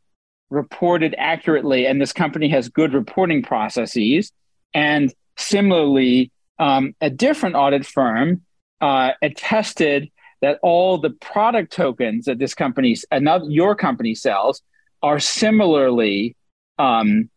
[0.49, 4.31] reported accurately and this company has good reporting processes
[4.73, 8.41] and similarly um, a different audit firm
[8.81, 14.61] uh, attested that all the product tokens that this company, another your company sells,
[15.01, 16.35] are similarly
[16.77, 17.29] um,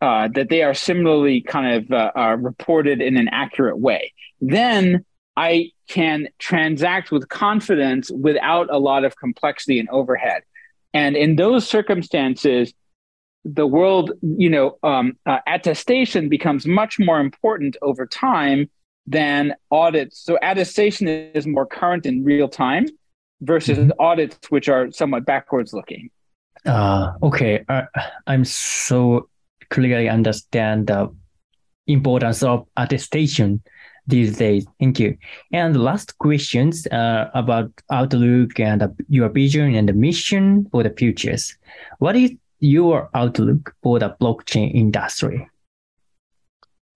[0.00, 4.12] uh, that they are similarly kind of uh, uh, reported in an accurate way.
[4.40, 5.04] Then
[5.36, 10.42] I can transact with confidence without a lot of complexity and overhead.
[10.94, 12.72] And in those circumstances,
[13.54, 18.68] the world, you know, um, uh, attestation becomes much more important over time
[19.06, 20.20] than audits.
[20.20, 22.86] So attestation is more current in real time
[23.40, 23.90] versus mm-hmm.
[23.98, 26.10] audits, which are somewhat backwards looking.
[26.66, 27.82] Uh, okay, uh,
[28.26, 29.28] I'm so
[29.70, 31.14] clearly understand the
[31.86, 33.62] importance of attestation
[34.06, 34.66] these days.
[34.80, 35.16] Thank you.
[35.52, 40.90] And last questions uh, about outlook and uh, your vision and the mission for the
[40.90, 41.56] futures.
[41.98, 45.48] What is your outlook for the blockchain industry?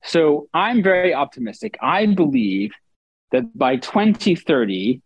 [0.05, 1.79] So I'm very optimistic.
[1.81, 2.73] I believe
[3.31, 5.01] that by 2030,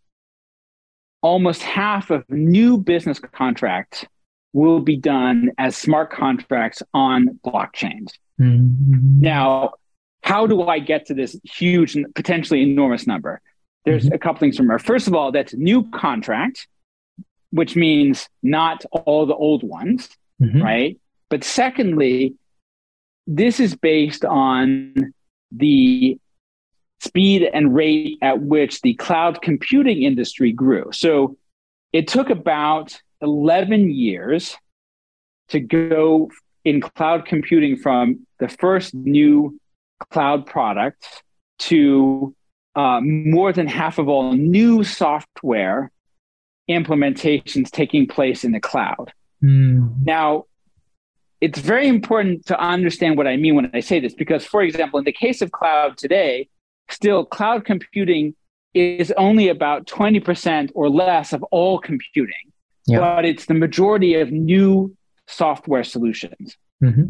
[1.23, 4.05] almost half of new business contracts
[4.53, 8.13] will be done as smart contracts on blockchains.
[8.41, 9.21] Mm-hmm.
[9.21, 9.75] Now,
[10.23, 13.41] how do I get to this huge and potentially enormous number?
[13.85, 14.15] There's mm-hmm.
[14.15, 14.79] a couple things from there.
[14.79, 16.69] First of all, that's new contract,
[17.51, 20.09] which means not all the old ones
[20.41, 20.63] mm-hmm.
[20.63, 21.01] right?
[21.29, 22.35] But secondly,
[23.27, 24.95] this is based on
[25.51, 26.19] the
[27.01, 30.91] speed and rate at which the cloud computing industry grew.
[30.93, 31.37] So
[31.93, 34.57] it took about 11 years
[35.49, 36.31] to go
[36.65, 39.59] in cloud computing from the first new
[40.11, 41.23] cloud products
[41.59, 42.35] to
[42.75, 45.91] uh, more than half of all new software
[46.69, 49.13] implementations taking place in the cloud.
[49.43, 50.05] Mm.
[50.05, 50.45] Now,
[51.41, 54.99] it's very important to understand what I mean when I say this, because, for example,
[54.99, 56.49] in the case of cloud today,
[56.89, 58.35] still cloud computing
[58.75, 62.53] is only about 20% or less of all computing,
[62.87, 62.99] yeah.
[62.99, 64.95] but it's the majority of new
[65.27, 66.57] software solutions.
[66.83, 67.05] Mm-hmm.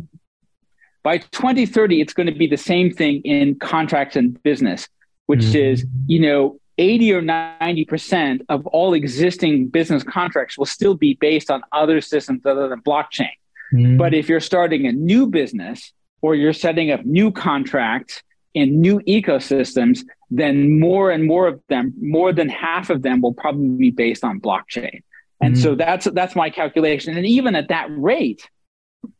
[1.02, 4.88] By 2030, it's going to be the same thing in contracts and business,
[5.26, 5.72] which mm-hmm.
[5.72, 11.50] is, you know, 80 or 90% of all existing business contracts will still be based
[11.50, 13.30] on other systems other than blockchain.
[13.72, 13.98] Mm.
[13.98, 18.22] But if you're starting a new business or you're setting up new contracts
[18.54, 23.34] in new ecosystems, then more and more of them, more than half of them will
[23.34, 25.02] probably be based on blockchain.
[25.40, 25.62] And mm.
[25.62, 27.16] so that's that's my calculation.
[27.16, 28.48] And even at that rate,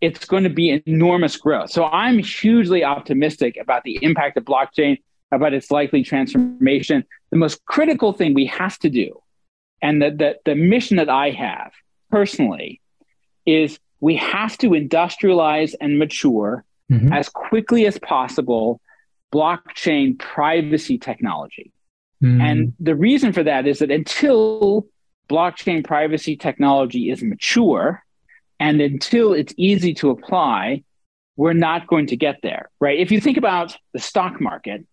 [0.01, 1.71] it's going to be enormous growth.
[1.71, 4.99] So I'm hugely optimistic about the impact of blockchain
[5.33, 7.05] about its likely transformation.
[7.31, 9.21] The most critical thing we have to do,
[9.83, 11.73] and the, the, the mission that I have
[12.11, 12.81] personally,
[13.45, 17.13] is we have to industrialize and mature mm-hmm.
[17.13, 18.81] as quickly as possible
[19.33, 21.73] blockchain privacy technology.
[22.23, 22.41] Mm.
[22.41, 24.87] And the reason for that is that until
[25.29, 28.03] blockchain privacy technology is mature
[28.59, 30.83] and until it's easy to apply,
[31.37, 32.99] we're not going to get there, right?
[32.99, 34.87] If you think about the stock market,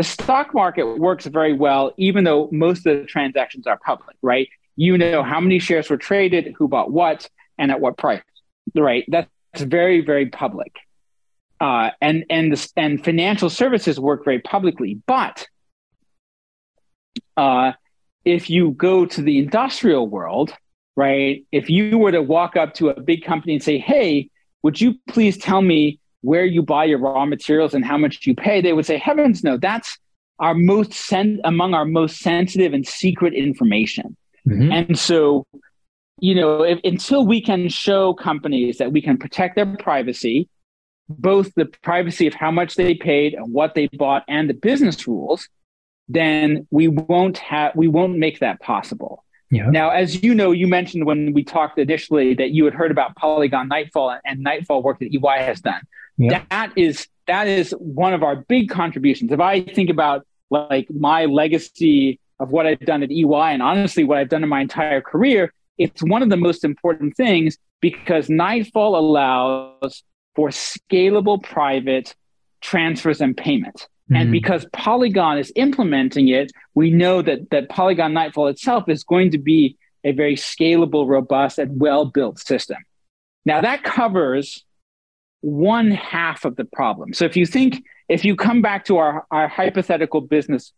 [0.00, 4.48] the stock market works very well, even though most of the transactions are public, right?
[4.74, 8.22] You know how many shares were traded, who bought what, and at what price,
[8.74, 9.04] right?
[9.08, 10.74] That's very, very public.
[11.60, 15.46] Uh, and and the, and financial services work very publicly, but
[17.36, 17.72] uh,
[18.24, 20.54] if you go to the industrial world,
[20.96, 21.44] right?
[21.52, 24.30] If you were to walk up to a big company and say, "Hey,
[24.62, 28.34] would you please tell me where you buy your raw materials and how much you
[28.34, 29.98] pay, they would say, heavens no, that's
[30.38, 34.16] our most sen- among our most sensitive and secret information.
[34.48, 34.72] Mm-hmm.
[34.72, 35.46] And so,
[36.18, 40.48] you know, if, until we can show companies that we can protect their privacy,
[41.08, 45.06] both the privacy of how much they paid and what they bought and the business
[45.06, 45.48] rules,
[46.08, 49.24] then we won't have we won't make that possible.
[49.50, 49.68] Yeah.
[49.68, 53.16] Now, as you know, you mentioned when we talked initially that you had heard about
[53.16, 55.82] Polygon Nightfall and Nightfall work that EY has done.
[56.18, 56.48] Yep.
[56.50, 59.32] That is that is one of our big contributions.
[59.32, 64.04] If I think about like my legacy of what I've done at EY and honestly
[64.04, 68.28] what I've done in my entire career, it's one of the most important things because
[68.28, 70.02] Nightfall allows
[70.34, 72.14] for scalable private
[72.60, 73.82] transfers and payments.
[73.82, 74.16] Mm-hmm.
[74.16, 79.30] And because Polygon is implementing it, we know that that Polygon Nightfall itself is going
[79.30, 82.78] to be a very scalable, robust, and well-built system.
[83.44, 84.64] Now that covers
[85.40, 87.14] one half of the problem.
[87.14, 90.72] So if you think, if you come back to our, our hypothetical business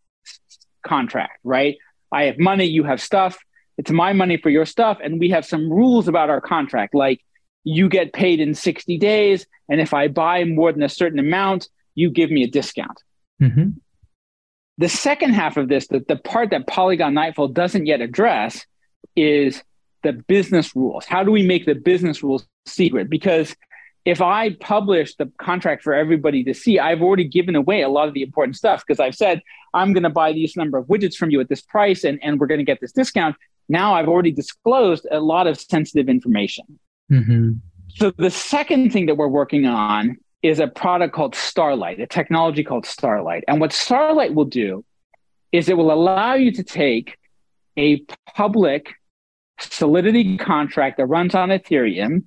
[0.86, 1.76] contract, right?
[2.12, 3.38] I have money, you have stuff,
[3.78, 4.98] it's my money for your stuff.
[5.02, 7.20] And we have some rules about our contract, like
[7.64, 9.46] you get paid in 60 days.
[9.68, 13.02] And if I buy more than a certain amount, you give me a discount.
[13.40, 13.70] Mm-hmm.
[14.78, 18.64] The second half of this, the, the part that Polygon Nightfall doesn't yet address,
[19.14, 19.62] is
[20.02, 21.04] the business rules.
[21.04, 23.10] How do we make the business rules secret?
[23.10, 23.54] Because
[24.04, 28.08] if I publish the contract for everybody to see, I've already given away a lot
[28.08, 29.42] of the important stuff because I've said,
[29.74, 32.40] I'm going to buy these number of widgets from you at this price and, and
[32.40, 33.36] we're going to get this discount.
[33.68, 36.78] Now I've already disclosed a lot of sensitive information.
[37.10, 37.52] Mm-hmm.
[37.88, 42.64] So the second thing that we're working on is a product called Starlight, a technology
[42.64, 43.44] called Starlight.
[43.46, 44.84] And what Starlight will do
[45.52, 47.16] is it will allow you to take
[47.78, 48.94] a public
[49.60, 52.24] Solidity contract that runs on Ethereum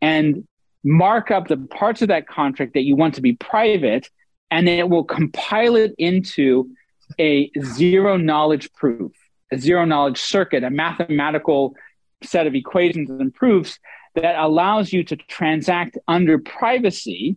[0.00, 0.46] and
[0.84, 4.08] mark up the parts of that contract that you want to be private,
[4.50, 6.70] and then it will compile it into
[7.18, 9.12] a zero knowledge proof,
[9.52, 11.74] a zero knowledge circuit, a mathematical
[12.22, 13.78] set of equations and proofs
[14.14, 17.36] that allows you to transact under privacy,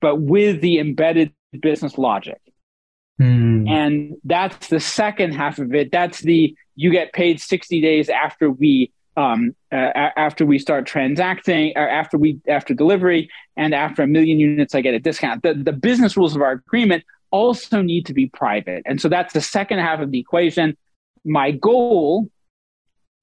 [0.00, 2.40] but with the embedded business logic.
[3.20, 3.68] Mm.
[3.68, 5.92] And that's the second half of it.
[5.92, 9.76] That's the you get paid 60 days after we um, uh,
[10.16, 14.80] after we start transacting or after we after delivery and after a million units i
[14.80, 15.42] get a discount.
[15.42, 18.82] The, the business rules of our agreement also need to be private.
[18.86, 20.76] And so that's the second half of the equation.
[21.24, 22.28] My goal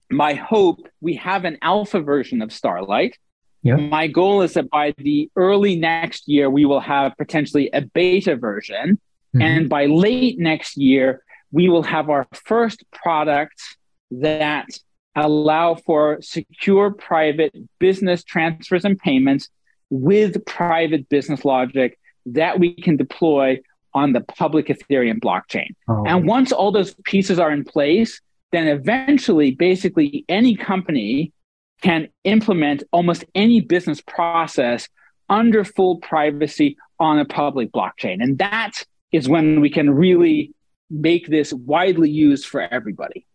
[0.10, 3.18] my hope we have an alpha version of starlight.
[3.64, 3.80] Yep.
[3.80, 8.36] my goal is that by the early next year we will have potentially a beta
[8.36, 9.00] version.
[9.36, 9.42] Mm-hmm.
[9.42, 11.22] and by late next year
[11.52, 13.62] we will have our first product
[14.10, 14.68] that
[15.18, 19.50] allow for secure private business transfers and payments
[19.90, 23.60] with private business logic that we can deploy
[23.94, 25.70] on the public Ethereum blockchain.
[25.88, 26.04] Oh.
[26.06, 31.34] And once all those pieces are in place, then eventually, basically, any company
[31.82, 34.88] can implement almost any business process
[35.30, 38.22] under full privacy on a public blockchain.
[38.22, 40.54] And that is when we can really
[40.90, 43.27] make this widely used for everybody.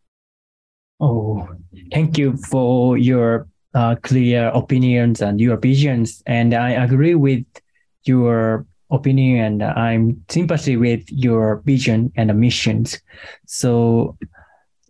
[1.02, 1.48] Oh,
[1.92, 6.22] thank you for your uh, clear opinions and your visions.
[6.26, 7.44] And I agree with
[8.04, 13.00] your opinion and I'm sympathy with your vision and missions.
[13.46, 14.16] So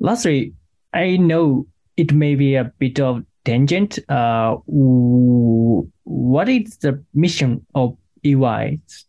[0.01, 0.53] lastly,
[0.93, 3.99] I know it may be a bit of tangent.
[4.11, 9.07] Uh, what is the mission of EY's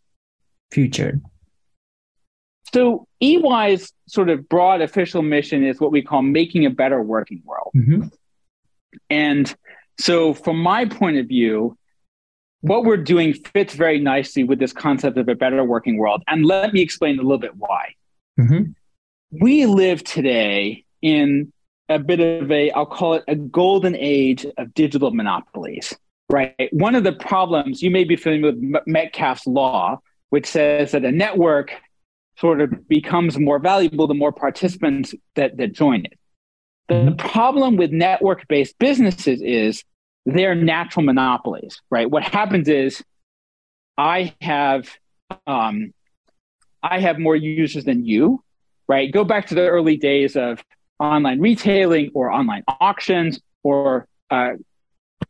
[0.70, 1.20] future?
[2.74, 7.40] So EY's sort of broad official mission is what we call making a better working
[7.44, 7.70] world.
[7.76, 8.08] Mm-hmm.
[9.10, 9.54] And
[10.00, 11.78] so, from my point of view,
[12.62, 16.24] what we're doing fits very nicely with this concept of a better working world.
[16.26, 17.94] And let me explain a little bit why.
[18.40, 18.72] Mm-hmm.
[19.40, 21.52] We live today in
[21.88, 25.94] a bit of a, I'll call it a golden age of digital monopolies,
[26.28, 26.68] right?
[26.72, 30.00] One of the problems, you may be familiar with Metcalfe's law,
[30.30, 31.70] which says that a network
[32.36, 36.18] sort of becomes more valuable the more participants that, that join it.
[36.88, 37.28] The mm-hmm.
[37.28, 39.84] problem with network based businesses is
[40.26, 42.10] they're natural monopolies, right?
[42.10, 43.02] What happens is
[43.96, 44.88] I have
[45.46, 45.92] um,
[46.82, 48.42] I have more users than you,
[48.88, 49.10] right?
[49.10, 50.62] Go back to the early days of
[50.98, 54.52] online retailing or online auctions or uh,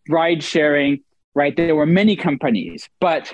[0.08, 1.00] ride sharing,
[1.34, 1.56] right?
[1.56, 3.32] There were many companies, but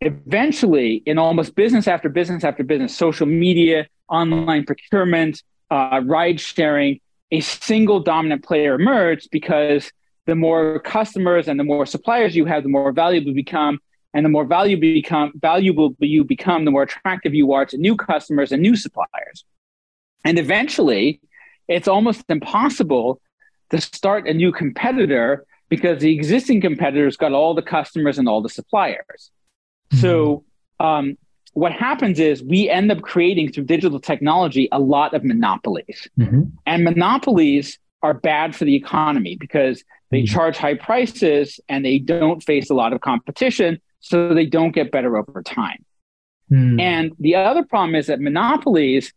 [0.00, 7.00] eventually, in almost business after business after business, social media, online procurement, uh, ride sharing,
[7.30, 9.90] a single dominant player emerged because
[10.26, 13.78] the more customers and the more suppliers you have, the more valuable you become.
[14.14, 17.96] And the more valuable become valuable you become, the more attractive you are to new
[17.96, 19.44] customers and new suppliers.
[20.24, 21.20] And eventually,
[21.68, 23.20] it's almost impossible
[23.70, 28.40] to start a new competitor because the existing competitors got all the customers and all
[28.40, 29.30] the suppliers.
[29.92, 30.00] Mm-hmm.
[30.00, 30.44] So,
[30.80, 31.16] um,
[31.52, 36.06] what happens is we end up creating through digital technology a lot of monopolies.
[36.18, 36.42] Mm-hmm.
[36.66, 40.34] And monopolies are bad for the economy because they mm-hmm.
[40.34, 44.90] charge high prices and they don't face a lot of competition, so they don't get
[44.90, 45.82] better over time.
[46.52, 46.80] Mm.
[46.80, 49.12] And the other problem is that monopolies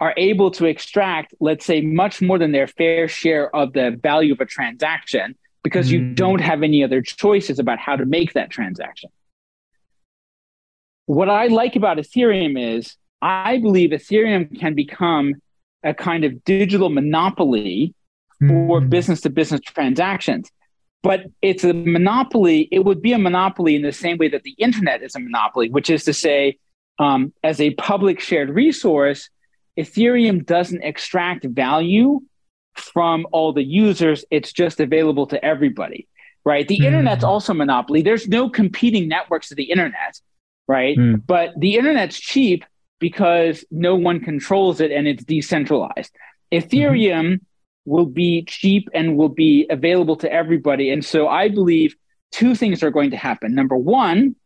[0.00, 4.32] are able to extract, let's say, much more than their fair share of the value
[4.32, 5.92] of a transaction because mm.
[5.92, 9.10] you don't have any other choices about how to make that transaction.
[11.06, 15.34] What I like about Ethereum is I believe Ethereum can become
[15.82, 17.94] a kind of digital monopoly
[18.48, 20.50] for business to business transactions.
[21.02, 24.54] But it's a monopoly, it would be a monopoly in the same way that the
[24.58, 26.58] internet is a monopoly, which is to say,
[26.98, 29.28] um, as a public shared resource,
[29.78, 32.20] Ethereum doesn't extract value
[32.74, 34.24] from all the users.
[34.30, 36.08] It's just available to everybody,
[36.44, 36.66] right?
[36.66, 36.84] The mm.
[36.84, 38.00] internet's also a monopoly.
[38.02, 40.20] There's no competing networks to the internet,
[40.68, 40.96] right?
[40.96, 41.22] Mm.
[41.26, 42.64] But the internet's cheap
[43.00, 46.14] because no one controls it and it's decentralized.
[46.52, 47.40] Ethereum mm.
[47.84, 50.90] will be cheap and will be available to everybody.
[50.90, 51.96] And so I believe
[52.32, 53.54] two things are going to happen.
[53.54, 54.36] Number one,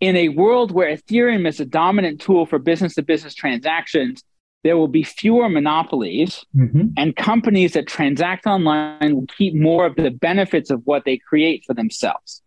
[0.00, 4.22] in a world where Ethereum is a dominant tool for business to business transactions,
[4.62, 6.88] there will be fewer monopolies mm-hmm.
[6.96, 11.64] and companies that transact online will keep more of the benefits of what they create
[11.66, 12.42] for themselves.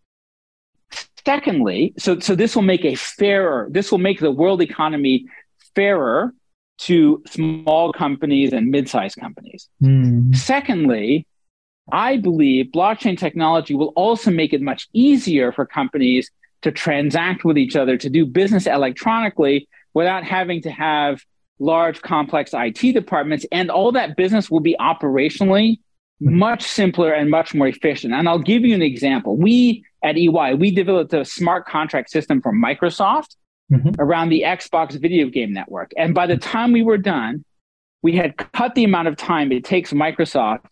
[1.27, 5.25] Secondly, so, so this will make a fairer, this will make the world economy
[5.75, 6.33] fairer
[6.77, 9.67] to small companies and mid-sized companies.
[9.83, 10.33] Mm.
[10.33, 11.27] Secondly,
[11.91, 17.57] I believe blockchain technology will also make it much easier for companies to transact with
[17.57, 21.19] each other, to do business electronically without having to have
[21.59, 23.45] large, complex IT departments.
[23.51, 25.79] And all that business will be operationally
[26.19, 28.13] much simpler and much more efficient.
[28.13, 29.37] And I'll give you an example.
[29.37, 33.35] We at EY, we developed a smart contract system for Microsoft
[33.71, 33.99] mm-hmm.
[33.99, 35.91] around the Xbox video game network.
[35.97, 37.43] And by the time we were done,
[38.01, 40.65] we had cut the amount of time it takes Microsoft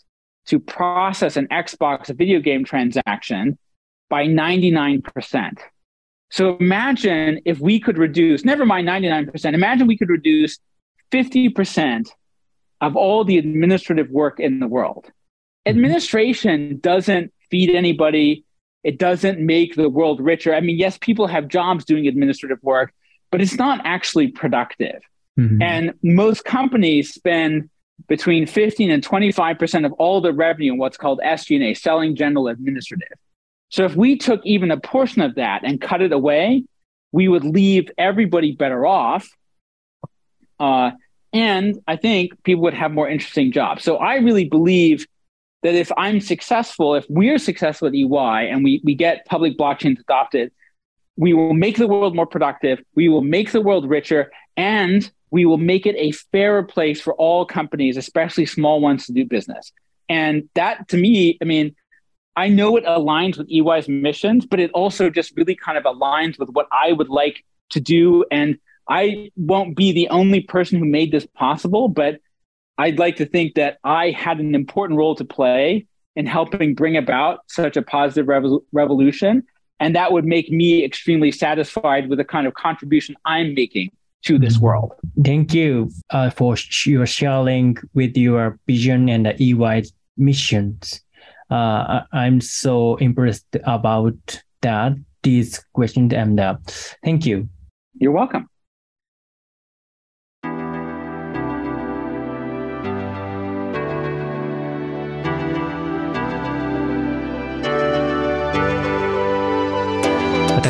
[0.47, 3.57] to process an Xbox video game transaction
[4.09, 5.57] by 99%.
[6.29, 10.59] So imagine if we could reduce, never mind 99%, imagine we could reduce
[11.11, 12.09] 50%
[12.81, 15.09] of all the administrative work in the world.
[15.65, 15.77] Mm-hmm.
[15.77, 18.43] Administration doesn't feed anybody.
[18.83, 20.53] It doesn't make the world richer.
[20.53, 22.93] I mean, yes, people have jobs doing administrative work,
[23.31, 25.01] but it's not actually productive.
[25.39, 25.61] Mm-hmm.
[25.61, 27.69] And most companies spend
[28.07, 33.17] between 15 and 25% of all the revenue in what's called SG&A, selling general administrative.
[33.69, 36.63] So if we took even a portion of that and cut it away,
[37.11, 39.27] we would leave everybody better off.
[40.59, 40.91] Uh,
[41.33, 43.83] and I think people would have more interesting jobs.
[43.83, 45.07] So I really believe
[45.65, 49.99] that if I'm successful, if we're successful at EY and we, we get public blockchains
[49.99, 50.51] adopted,
[51.17, 55.43] we will make the world more productive, we will make the world richer, and we
[55.43, 59.71] will make it a fairer place for all companies, especially small ones, to do business.
[60.07, 61.75] And that to me, I mean,
[62.35, 66.37] I know it aligns with EY's missions, but it also just really kind of aligns
[66.37, 68.23] with what I would like to do.
[68.29, 72.19] And I won't be the only person who made this possible, but
[72.77, 76.97] I'd like to think that I had an important role to play in helping bring
[76.97, 79.43] about such a positive revo- revolution.
[79.79, 83.91] And that would make me extremely satisfied with the kind of contribution I'm making
[84.23, 84.93] to this world.
[85.23, 86.55] Thank you uh, for
[86.85, 89.83] your sharing with your vision and the EY
[90.17, 91.01] missions
[91.49, 96.57] uh, I'm so impressed about that these questions and uh,
[97.03, 97.49] thank you.
[97.95, 98.49] You're welcome.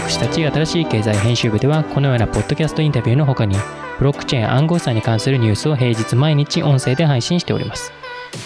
[0.06, 3.56] 私たち新しい経済編集部ではこのようなポッドキャストインタビューの他に
[3.97, 7.91] ブロックチェーン暗号資産に関するニュースを平日毎日音声で配信しております。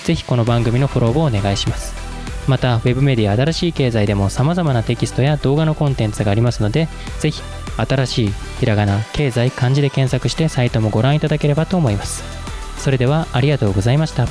[0.05, 1.93] ぜひこの番組のフォローをお願いします。
[2.47, 6.88] また、ウェブメディア新しい経済でも様々なテキストや動画のコンテンツがありますので、
[7.20, 7.41] ぜひ
[7.76, 12.24] 新しいひらがな、経済、漢字で検索してサイトもご覧いただければと思います。
[12.78, 14.28] それではありがとうございました。